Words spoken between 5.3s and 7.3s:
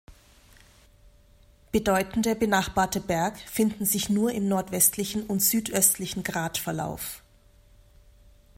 südöstlichen Gratverlauf.